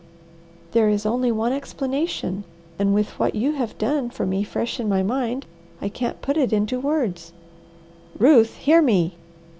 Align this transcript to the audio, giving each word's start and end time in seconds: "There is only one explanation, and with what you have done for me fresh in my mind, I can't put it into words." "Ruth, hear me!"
"There 0.71 0.89
is 0.89 1.05
only 1.05 1.31
one 1.31 1.53
explanation, 1.53 2.43
and 2.79 2.91
with 2.95 3.19
what 3.19 3.35
you 3.35 3.51
have 3.51 3.77
done 3.77 4.09
for 4.09 4.25
me 4.25 4.43
fresh 4.43 4.79
in 4.79 4.89
my 4.89 5.03
mind, 5.03 5.45
I 5.79 5.89
can't 5.89 6.23
put 6.23 6.37
it 6.37 6.51
into 6.51 6.79
words." 6.79 7.33
"Ruth, 8.17 8.55
hear 8.55 8.81
me!" 8.81 9.17